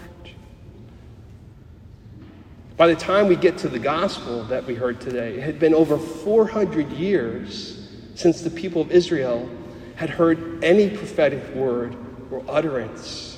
By 2.77 2.88
the 2.88 2.96
time 2.96 3.27
we 3.27 3.36
get 3.36 3.58
to 3.60 3.69
the 3.69 3.79
gospel 3.79 4.43
that 4.46 4.65
we 4.65 4.74
heard 4.74 5.01
today, 5.01 5.36
it 5.36 5.43
had 5.43 5.60
been 5.60 5.74
over 5.74 5.98
400 5.98 6.91
years 6.93 7.89
since 8.15 8.41
the 8.41 8.50
people 8.50 8.81
of 8.81 8.91
Israel 8.91 9.50
had 9.96 10.10
heard 10.10 10.63
any 10.63 10.89
prophetic 10.89 11.53
word 11.53 11.96
or 12.31 12.43
utterance 12.48 13.29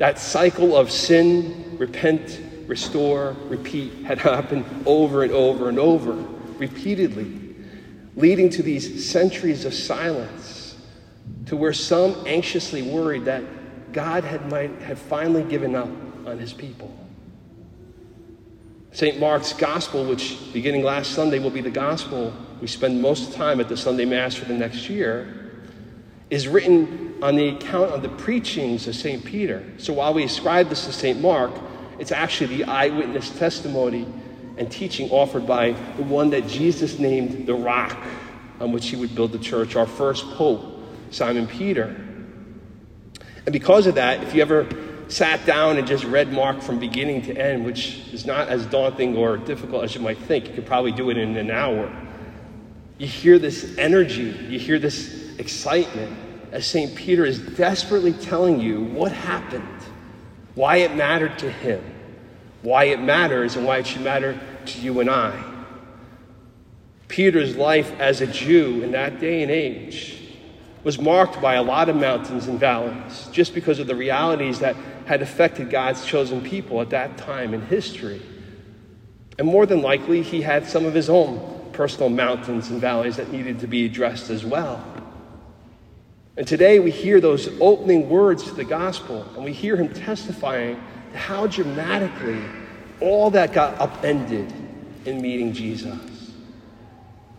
that 0.00 0.18
cycle 0.18 0.74
of 0.74 0.90
sin, 0.90 1.76
repent, 1.78 2.40
restore, 2.70 3.36
repeat 3.48 3.92
had 4.04 4.20
happened 4.20 4.64
over 4.86 5.24
and 5.24 5.32
over 5.32 5.68
and 5.68 5.78
over, 5.78 6.12
repeatedly, 6.56 7.56
leading 8.14 8.48
to 8.48 8.62
these 8.62 9.10
centuries 9.10 9.64
of 9.64 9.74
silence, 9.74 10.76
to 11.46 11.56
where 11.56 11.72
some 11.72 12.14
anxiously 12.26 12.80
worried 12.82 13.24
that 13.24 13.42
God 13.92 14.22
had, 14.22 14.48
might, 14.48 14.70
had 14.82 14.98
finally 14.98 15.42
given 15.42 15.74
up 15.74 15.88
on 16.24 16.38
his 16.38 16.52
people. 16.52 16.96
St. 18.92 19.18
Mark's 19.18 19.52
Gospel, 19.52 20.04
which 20.04 20.38
beginning 20.52 20.84
last 20.84 21.10
Sunday 21.10 21.40
will 21.40 21.50
be 21.50 21.60
the 21.60 21.70
Gospel 21.70 22.32
we 22.60 22.68
spend 22.68 23.00
most 23.02 23.24
of 23.24 23.30
the 23.30 23.36
time 23.36 23.58
at 23.58 23.68
the 23.68 23.76
Sunday 23.76 24.04
Mass 24.04 24.34
for 24.34 24.44
the 24.44 24.54
next 24.54 24.88
year, 24.88 25.50
is 26.28 26.46
written 26.46 27.16
on 27.20 27.34
the 27.34 27.48
account 27.48 27.90
of 27.90 28.02
the 28.02 28.08
preachings 28.10 28.86
of 28.86 28.94
St. 28.94 29.24
Peter. 29.24 29.64
So 29.78 29.92
while 29.92 30.14
we 30.14 30.22
ascribe 30.22 30.68
this 30.68 30.86
to 30.86 30.92
St. 30.92 31.20
Mark, 31.20 31.52
it's 32.00 32.12
actually 32.12 32.56
the 32.56 32.64
eyewitness 32.64 33.30
testimony 33.38 34.06
and 34.56 34.70
teaching 34.70 35.10
offered 35.10 35.46
by 35.46 35.72
the 35.96 36.02
one 36.02 36.30
that 36.30 36.46
Jesus 36.46 36.98
named 36.98 37.46
the 37.46 37.54
rock 37.54 37.96
on 38.58 38.72
which 38.72 38.88
he 38.88 38.96
would 38.96 39.14
build 39.14 39.32
the 39.32 39.38
church, 39.38 39.76
our 39.76 39.86
first 39.86 40.24
pope, 40.32 40.60
Simon 41.10 41.46
Peter. 41.46 41.84
And 43.46 43.52
because 43.52 43.86
of 43.86 43.94
that, 43.94 44.22
if 44.22 44.34
you 44.34 44.42
ever 44.42 44.68
sat 45.08 45.44
down 45.44 45.76
and 45.76 45.86
just 45.86 46.04
read 46.04 46.32
Mark 46.32 46.62
from 46.62 46.78
beginning 46.78 47.22
to 47.22 47.36
end, 47.36 47.64
which 47.64 47.98
is 48.12 48.26
not 48.26 48.48
as 48.48 48.64
daunting 48.66 49.16
or 49.16 49.36
difficult 49.36 49.84
as 49.84 49.94
you 49.94 50.00
might 50.00 50.18
think, 50.18 50.48
you 50.48 50.54
could 50.54 50.66
probably 50.66 50.92
do 50.92 51.10
it 51.10 51.16
in 51.16 51.36
an 51.36 51.50
hour. 51.50 51.90
You 52.98 53.06
hear 53.06 53.38
this 53.38 53.76
energy, 53.78 54.36
you 54.48 54.58
hear 54.58 54.78
this 54.78 55.36
excitement, 55.38 56.16
as 56.52 56.66
St. 56.66 56.94
Peter 56.94 57.24
is 57.24 57.38
desperately 57.38 58.12
telling 58.12 58.60
you 58.60 58.84
what 58.84 59.10
happened, 59.10 59.79
why 60.54 60.76
it 60.78 60.94
mattered 60.94 61.38
to 61.38 61.50
him, 61.50 61.82
why 62.62 62.84
it 62.84 63.00
matters, 63.00 63.56
and 63.56 63.64
why 63.64 63.78
it 63.78 63.86
should 63.86 64.02
matter 64.02 64.38
to 64.66 64.80
you 64.80 65.00
and 65.00 65.10
I. 65.10 65.42
Peter's 67.08 67.56
life 67.56 67.92
as 67.98 68.20
a 68.20 68.26
Jew 68.26 68.82
in 68.82 68.92
that 68.92 69.20
day 69.20 69.42
and 69.42 69.50
age 69.50 70.16
was 70.84 70.98
marked 70.98 71.40
by 71.42 71.54
a 71.54 71.62
lot 71.62 71.88
of 71.88 71.96
mountains 71.96 72.46
and 72.46 72.58
valleys 72.58 73.28
just 73.32 73.52
because 73.52 73.78
of 73.78 73.86
the 73.86 73.96
realities 73.96 74.60
that 74.60 74.76
had 75.06 75.20
affected 75.20 75.70
God's 75.70 76.04
chosen 76.04 76.40
people 76.40 76.80
at 76.80 76.90
that 76.90 77.18
time 77.18 77.52
in 77.52 77.60
history. 77.62 78.22
And 79.38 79.48
more 79.48 79.66
than 79.66 79.82
likely, 79.82 80.22
he 80.22 80.42
had 80.42 80.68
some 80.68 80.86
of 80.86 80.94
his 80.94 81.10
own 81.10 81.70
personal 81.72 82.10
mountains 82.10 82.70
and 82.70 82.80
valleys 82.80 83.16
that 83.16 83.32
needed 83.32 83.60
to 83.60 83.66
be 83.66 83.86
addressed 83.86 84.30
as 84.30 84.44
well. 84.44 84.84
And 86.40 86.48
today 86.48 86.78
we 86.78 86.90
hear 86.90 87.20
those 87.20 87.50
opening 87.60 88.08
words 88.08 88.44
to 88.44 88.54
the 88.54 88.64
gospel, 88.64 89.26
and 89.34 89.44
we 89.44 89.52
hear 89.52 89.76
him 89.76 89.92
testifying 89.92 90.82
how 91.12 91.46
dramatically 91.46 92.40
all 92.98 93.28
that 93.32 93.52
got 93.52 93.78
upended 93.78 94.50
in 95.04 95.20
meeting 95.20 95.52
Jesus. 95.52 96.32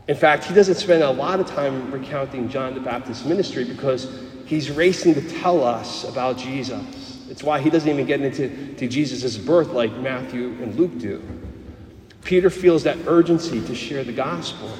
In 0.07 0.15
fact, 0.15 0.43
he 0.43 0.53
doesn't 0.53 0.75
spend 0.75 1.01
a 1.01 1.09
lot 1.09 1.39
of 1.39 1.47
time 1.47 1.89
recounting 1.89 2.47
John 2.47 2.75
the 2.75 2.79
Baptist's 2.79 3.25
ministry 3.25 3.63
because 3.63 4.07
he's 4.45 4.69
racing 4.69 5.15
to 5.15 5.29
tell 5.39 5.63
us 5.63 6.07
about 6.07 6.37
Jesus. 6.37 7.25
It's 7.27 7.41
why 7.41 7.59
he 7.59 7.71
doesn't 7.71 7.89
even 7.89 8.05
get 8.05 8.21
into 8.21 8.75
to 8.75 8.87
Jesus' 8.87 9.35
birth 9.35 9.69
like 9.69 9.91
Matthew 9.93 10.49
and 10.61 10.75
Luke 10.75 10.99
do. 10.99 11.23
Peter 12.23 12.51
feels 12.51 12.83
that 12.83 12.99
urgency 13.07 13.65
to 13.65 13.73
share 13.73 14.03
the 14.03 14.13
gospel. 14.13 14.71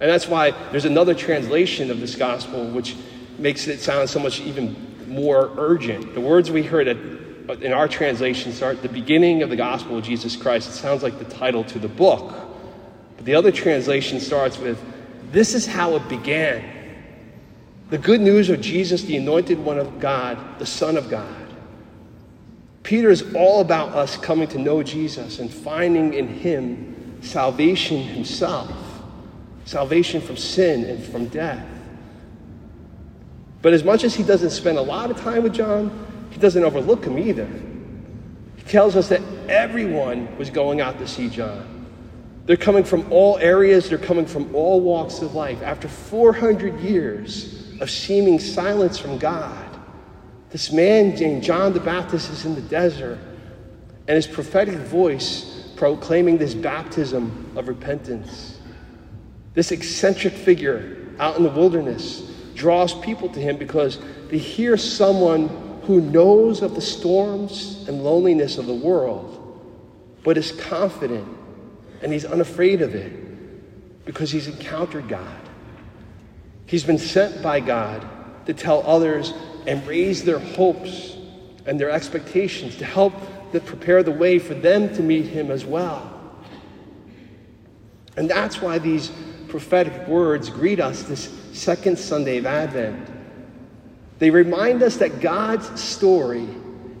And 0.00 0.10
that's 0.10 0.28
why 0.28 0.50
there's 0.70 0.84
another 0.84 1.14
translation 1.14 1.90
of 1.90 2.00
this 2.00 2.14
gospel 2.14 2.66
which 2.66 2.96
makes 3.38 3.66
it 3.68 3.80
sound 3.80 4.10
so 4.10 4.18
much 4.18 4.40
even 4.40 4.76
more 5.08 5.50
urgent. 5.56 6.14
The 6.14 6.20
words 6.20 6.50
we 6.50 6.62
heard 6.62 6.88
at, 6.88 6.96
in 7.62 7.72
our 7.72 7.88
translation 7.88 8.52
start 8.52 8.82
the 8.82 8.88
beginning 8.88 9.42
of 9.42 9.50
the 9.50 9.56
gospel 9.56 9.98
of 9.98 10.04
Jesus 10.04 10.36
Christ. 10.36 10.68
It 10.68 10.72
sounds 10.72 11.02
like 11.02 11.18
the 11.18 11.24
title 11.24 11.64
to 11.64 11.78
the 11.78 11.88
book. 11.88 12.34
But 13.16 13.24
the 13.24 13.34
other 13.34 13.52
translation 13.52 14.20
starts 14.20 14.58
with, 14.58 14.78
This 15.30 15.54
is 15.54 15.66
how 15.66 15.94
it 15.96 16.08
began. 16.08 16.64
The 17.90 17.98
good 17.98 18.20
news 18.20 18.50
of 18.50 18.60
Jesus, 18.60 19.02
the 19.02 19.16
anointed 19.16 19.58
one 19.58 19.78
of 19.78 20.00
God, 20.00 20.58
the 20.58 20.66
Son 20.66 20.96
of 20.96 21.10
God. 21.10 21.44
Peter 22.82 23.10
is 23.10 23.34
all 23.34 23.60
about 23.60 23.90
us 23.90 24.16
coming 24.16 24.48
to 24.48 24.58
know 24.58 24.82
Jesus 24.82 25.38
and 25.38 25.52
finding 25.52 26.12
in 26.12 26.28
him 26.28 27.22
salvation 27.22 28.02
himself, 28.02 28.70
salvation 29.64 30.20
from 30.20 30.36
sin 30.36 30.84
and 30.84 31.02
from 31.04 31.26
death. 31.26 31.66
But 33.62 33.72
as 33.72 33.82
much 33.82 34.04
as 34.04 34.14
he 34.14 34.22
doesn't 34.22 34.50
spend 34.50 34.76
a 34.76 34.82
lot 34.82 35.10
of 35.10 35.18
time 35.18 35.42
with 35.42 35.54
John, 35.54 36.06
he 36.30 36.38
doesn't 36.38 36.62
overlook 36.62 37.04
him 37.04 37.18
either. 37.18 37.48
He 38.56 38.62
tells 38.64 38.96
us 38.96 39.08
that 39.08 39.22
everyone 39.48 40.36
was 40.36 40.50
going 40.50 40.80
out 40.80 40.98
to 40.98 41.08
see 41.08 41.28
John. 41.28 41.86
They're 42.46 42.56
coming 42.56 42.84
from 42.84 43.10
all 43.10 43.38
areas, 43.38 43.88
they're 43.88 43.96
coming 43.96 44.26
from 44.26 44.54
all 44.54 44.80
walks 44.80 45.22
of 45.22 45.34
life. 45.34 45.62
After 45.62 45.88
400 45.88 46.80
years 46.80 47.72
of 47.80 47.90
seeming 47.90 48.38
silence 48.38 48.98
from 48.98 49.16
God, 49.16 49.64
this 50.50 50.70
man 50.70 51.14
named 51.14 51.42
John 51.42 51.72
the 51.72 51.80
Baptist 51.80 52.30
is 52.30 52.44
in 52.44 52.54
the 52.54 52.60
desert, 52.60 53.18
and 54.06 54.16
his 54.16 54.26
prophetic 54.26 54.74
voice 54.74 55.72
proclaiming 55.74 56.36
this 56.36 56.54
baptism 56.54 57.52
of 57.56 57.66
repentance. 57.66 58.58
This 59.54 59.70
eccentric 59.70 60.34
figure 60.34 60.96
out 61.18 61.36
in 61.36 61.44
the 61.44 61.50
wilderness 61.50 62.30
draws 62.54 62.94
people 63.00 63.28
to 63.30 63.40
him 63.40 63.56
because 63.56 63.98
they 64.28 64.38
hear 64.38 64.76
someone 64.76 65.48
who 65.84 66.00
knows 66.00 66.62
of 66.62 66.74
the 66.74 66.80
storms 66.80 67.84
and 67.88 68.02
loneliness 68.02 68.58
of 68.58 68.66
the 68.66 68.74
world, 68.74 69.40
but 70.24 70.36
is 70.36 70.52
confident 70.52 71.28
and 72.02 72.12
he's 72.12 72.24
unafraid 72.24 72.82
of 72.82 72.94
it 72.94 74.04
because 74.04 74.30
he's 74.30 74.48
encountered 74.48 75.08
God. 75.08 75.40
He's 76.66 76.84
been 76.84 76.98
sent 76.98 77.42
by 77.42 77.60
God 77.60 78.06
to 78.46 78.54
tell 78.54 78.82
others 78.86 79.32
and 79.66 79.86
raise 79.86 80.24
their 80.24 80.38
hopes 80.38 81.16
and 81.66 81.78
their 81.78 81.90
expectations 81.90 82.76
to 82.76 82.84
help 82.84 83.14
that 83.52 83.64
prepare 83.64 84.02
the 84.02 84.10
way 84.10 84.38
for 84.38 84.54
them 84.54 84.94
to 84.94 85.02
meet 85.02 85.26
him 85.26 85.50
as 85.50 85.64
well. 85.64 86.10
And 88.16 88.28
that's 88.28 88.60
why 88.60 88.78
these 88.78 89.10
prophetic 89.54 90.08
words 90.08 90.50
greet 90.50 90.80
us 90.80 91.04
this 91.04 91.32
second 91.52 91.96
Sunday 91.96 92.38
of 92.38 92.46
Advent. 92.46 93.08
They 94.18 94.28
remind 94.28 94.82
us 94.82 94.96
that 94.96 95.20
God's 95.20 95.80
story 95.80 96.48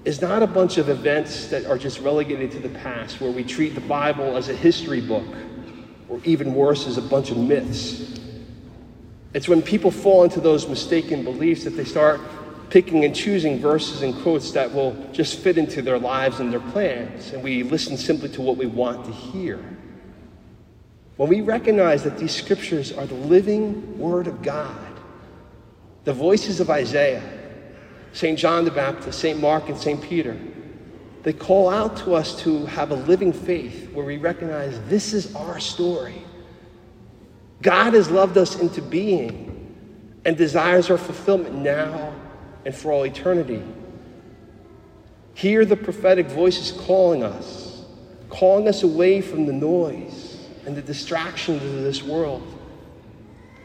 is 0.04 0.20
not 0.20 0.40
a 0.40 0.46
bunch 0.46 0.78
of 0.78 0.88
events 0.88 1.48
that 1.48 1.66
are 1.66 1.76
just 1.76 1.98
relegated 1.98 2.52
to 2.52 2.60
the 2.60 2.68
past, 2.68 3.20
where 3.20 3.32
we 3.32 3.42
treat 3.42 3.74
the 3.74 3.80
Bible 3.80 4.36
as 4.36 4.50
a 4.50 4.54
history 4.54 5.00
book, 5.00 5.26
or 6.08 6.20
even 6.22 6.54
worse, 6.54 6.86
as 6.86 6.96
a 6.96 7.02
bunch 7.02 7.32
of 7.32 7.38
myths. 7.38 8.20
It's 9.32 9.48
when 9.48 9.60
people 9.60 9.90
fall 9.90 10.22
into 10.22 10.40
those 10.40 10.68
mistaken 10.68 11.24
beliefs 11.24 11.64
that 11.64 11.70
they 11.70 11.84
start 11.84 12.20
picking 12.70 13.04
and 13.04 13.16
choosing 13.16 13.58
verses 13.58 14.02
and 14.02 14.14
quotes 14.22 14.52
that 14.52 14.72
will 14.72 14.94
just 15.10 15.40
fit 15.40 15.58
into 15.58 15.82
their 15.82 15.98
lives 15.98 16.38
and 16.38 16.52
their 16.52 16.60
plans, 16.60 17.32
and 17.32 17.42
we 17.42 17.64
listen 17.64 17.96
simply 17.96 18.28
to 18.28 18.42
what 18.42 18.56
we 18.56 18.66
want 18.66 19.04
to 19.06 19.10
hear. 19.10 19.73
When 21.16 21.28
we 21.28 21.42
recognize 21.42 22.02
that 22.04 22.18
these 22.18 22.34
scriptures 22.34 22.92
are 22.92 23.06
the 23.06 23.14
living 23.14 23.98
Word 23.98 24.26
of 24.26 24.42
God, 24.42 24.76
the 26.02 26.12
voices 26.12 26.58
of 26.58 26.70
Isaiah, 26.70 27.22
St. 28.12 28.38
John 28.38 28.64
the 28.64 28.70
Baptist, 28.70 29.20
St. 29.20 29.40
Mark, 29.40 29.68
and 29.68 29.78
St. 29.78 30.02
Peter, 30.02 30.36
they 31.22 31.32
call 31.32 31.70
out 31.70 31.96
to 31.98 32.14
us 32.14 32.38
to 32.42 32.66
have 32.66 32.90
a 32.90 32.96
living 32.96 33.32
faith 33.32 33.90
where 33.92 34.04
we 34.04 34.18
recognize 34.18 34.78
this 34.88 35.12
is 35.12 35.34
our 35.36 35.60
story. 35.60 36.22
God 37.62 37.94
has 37.94 38.10
loved 38.10 38.36
us 38.36 38.58
into 38.58 38.82
being 38.82 39.50
and 40.24 40.36
desires 40.36 40.90
our 40.90 40.98
fulfillment 40.98 41.54
now 41.54 42.12
and 42.66 42.74
for 42.74 42.92
all 42.92 43.06
eternity. 43.06 43.62
Hear 45.34 45.64
the 45.64 45.76
prophetic 45.76 46.26
voices 46.26 46.72
calling 46.72 47.22
us, 47.22 47.84
calling 48.28 48.68
us 48.68 48.82
away 48.82 49.20
from 49.20 49.46
the 49.46 49.52
noise 49.52 50.33
and 50.66 50.76
the 50.76 50.82
distractions 50.82 51.62
of 51.62 51.82
this 51.82 52.02
world, 52.02 52.42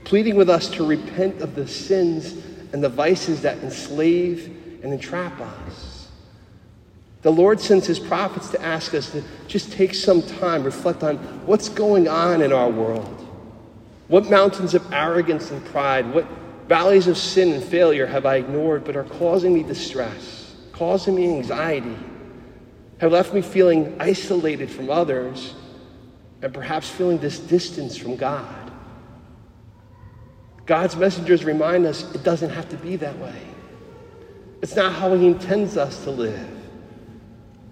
pleading 0.03 0.35
with 0.35 0.49
us 0.49 0.69
to 0.69 0.85
repent 0.85 1.41
of 1.41 1.55
the 1.55 1.67
sins 1.67 2.33
and 2.73 2.83
the 2.83 2.89
vices 2.89 3.41
that 3.41 3.57
enslave 3.59 4.45
and 4.83 4.93
entrap 4.93 5.39
us. 5.39 6.07
The 7.21 7.31
Lord 7.31 7.59
sends 7.59 7.85
his 7.85 7.99
prophets 7.99 8.49
to 8.49 8.61
ask 8.61 8.93
us 8.93 9.11
to 9.11 9.23
just 9.47 9.71
take 9.73 9.93
some 9.93 10.21
time, 10.21 10.63
reflect 10.63 11.03
on 11.03 11.17
what's 11.45 11.67
going 11.67 12.07
on 12.07 12.41
in 12.41 12.53
our 12.53 12.69
world. 12.69 13.27
What 14.07 14.29
mountains 14.29 14.73
of 14.73 14.93
arrogance 14.93 15.51
and 15.51 15.63
pride, 15.65 16.11
what 16.13 16.25
valleys 16.67 17.07
of 17.07 17.17
sin 17.17 17.51
and 17.51 17.63
failure 17.63 18.05
have 18.05 18.25
I 18.25 18.35
ignored 18.37 18.85
but 18.85 18.95
are 18.95 19.03
causing 19.03 19.53
me 19.53 19.63
distress, 19.63 20.55
causing 20.71 21.15
me 21.15 21.37
anxiety, 21.37 21.97
have 22.99 23.11
left 23.11 23.33
me 23.33 23.41
feeling 23.41 23.95
isolated 23.99 24.69
from 24.69 24.89
others, 24.89 25.55
and 26.41 26.53
perhaps 26.53 26.89
feeling 26.89 27.17
this 27.17 27.39
distance 27.39 27.97
from 27.97 28.15
God. 28.15 28.71
God's 30.65 30.95
messengers 30.95 31.43
remind 31.43 31.85
us 31.85 32.13
it 32.13 32.23
doesn't 32.23 32.51
have 32.51 32.69
to 32.69 32.77
be 32.77 32.95
that 32.97 33.17
way. 33.17 33.41
It's 34.61 34.75
not 34.75 34.93
how 34.93 35.13
He 35.15 35.27
intends 35.27 35.77
us 35.77 36.03
to 36.03 36.11
live. 36.11 36.47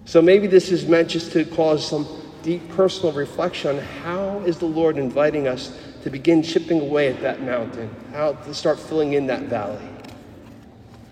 So 0.04 0.20
maybe 0.20 0.46
this 0.46 0.70
is 0.70 0.86
meant 0.86 1.08
just 1.08 1.32
to 1.32 1.44
cause 1.44 1.86
some 1.86 2.06
deep 2.42 2.68
personal 2.70 3.12
reflection 3.12 3.76
on 3.76 3.82
how 3.82 4.40
is 4.40 4.58
the 4.58 4.66
Lord 4.66 4.96
inviting 4.96 5.46
us 5.46 5.76
to 6.02 6.10
begin 6.10 6.42
chipping 6.42 6.80
away 6.80 7.08
at 7.08 7.20
that 7.20 7.42
mountain, 7.42 7.94
how 8.12 8.32
to 8.32 8.54
start 8.54 8.78
filling 8.78 9.12
in 9.12 9.26
that 9.26 9.42
valley. 9.42 9.86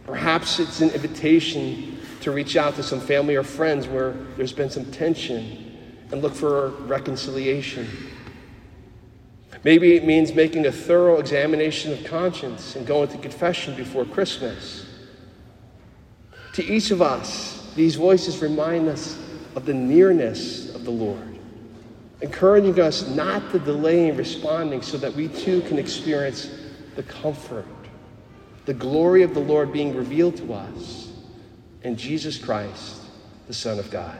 Perhaps 0.07 0.61
it's 0.61 0.81
an 0.81 0.91
invitation 0.91 1.99
to 2.21 2.31
reach 2.31 2.57
out 2.57 2.75
to 2.77 2.83
some 2.83 3.01
family 3.01 3.35
or 3.37 3.43
friends 3.43 3.87
where 3.87 4.13
there's 4.37 4.53
been 4.53 4.71
some 4.71 4.85
tension 4.93 5.66
and 6.11 6.23
look 6.23 6.35
for 6.35 6.69
reconciliation. 6.87 7.89
Maybe 9.65 9.97
it 9.97 10.05
means 10.05 10.33
making 10.33 10.67
a 10.67 10.73
thorough 10.73 11.19
examination 11.19 11.93
of 11.93 12.05
conscience 12.05 12.77
and 12.77 12.87
going 12.87 13.09
to 13.09 13.19
confession 13.19 13.75
before 13.75 14.05
Christmas. 14.05 14.87
To 16.53 16.65
each 16.65 16.91
of 16.91 17.03
us, 17.03 17.73
these 17.75 17.97
voices 17.97 18.41
remind 18.41 18.89
us 18.89 19.19
of 19.57 19.67
the 19.67 19.75
nearness 19.75 20.75
of 20.75 20.85
the 20.85 20.91
Lord, 20.91 21.39
encouraging 22.21 22.81
us 22.81 23.09
not 23.09 23.51
to 23.51 23.59
delay 23.59 24.09
in 24.09 24.17
responding 24.17 24.83
so 24.83 24.97
that 24.99 25.13
we 25.15 25.29
too 25.29 25.63
can 25.63 25.79
experience 25.79 26.49
the 26.95 27.03
comfort, 27.03 27.67
the 28.67 28.75
glory 28.75 29.23
of 29.23 29.35
the 29.35 29.41
Lord 29.41 29.73
being 29.73 29.95
revealed 29.95 30.37
to 30.37 30.55
us 30.55 31.13
in 31.83 31.97
Jesus 31.97 32.39
Christ, 32.39 33.03
the 33.49 33.55
Son 33.55 33.79
of 33.79 33.91
God. 33.91 34.19